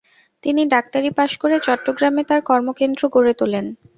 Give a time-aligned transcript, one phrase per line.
[0.43, 3.65] তিনি ডাক্তারি পাশ করে চট্টগ্রামে তার কর্মকেন্দ্র গড়ে তোলেন।